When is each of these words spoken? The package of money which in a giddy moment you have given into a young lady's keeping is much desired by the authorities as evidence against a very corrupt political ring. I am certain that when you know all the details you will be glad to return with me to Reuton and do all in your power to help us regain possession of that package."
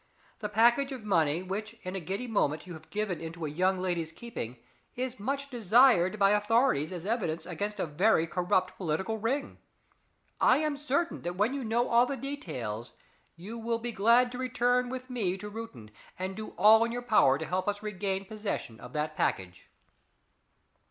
The 0.39 0.49
package 0.49 0.91
of 0.91 1.03
money 1.05 1.43
which 1.43 1.75
in 1.83 1.95
a 1.95 1.99
giddy 1.99 2.25
moment 2.25 2.65
you 2.65 2.73
have 2.73 2.89
given 2.89 3.21
into 3.21 3.45
a 3.45 3.49
young 3.51 3.77
lady's 3.77 4.11
keeping 4.11 4.57
is 4.95 5.19
much 5.19 5.51
desired 5.51 6.17
by 6.17 6.31
the 6.31 6.37
authorities 6.37 6.91
as 6.91 7.05
evidence 7.05 7.45
against 7.45 7.79
a 7.79 7.85
very 7.85 8.25
corrupt 8.25 8.75
political 8.77 9.19
ring. 9.19 9.59
I 10.39 10.57
am 10.57 10.75
certain 10.75 11.21
that 11.21 11.35
when 11.35 11.53
you 11.53 11.63
know 11.63 11.87
all 11.87 12.07
the 12.07 12.17
details 12.17 12.93
you 13.35 13.59
will 13.59 13.77
be 13.77 13.91
glad 13.91 14.31
to 14.31 14.39
return 14.39 14.89
with 14.89 15.07
me 15.11 15.37
to 15.37 15.51
Reuton 15.51 15.91
and 16.17 16.35
do 16.35 16.55
all 16.57 16.83
in 16.83 16.91
your 16.91 17.03
power 17.03 17.37
to 17.37 17.45
help 17.45 17.67
us 17.67 17.83
regain 17.83 18.25
possession 18.25 18.79
of 18.79 18.93
that 18.93 19.15
package." 19.15 19.69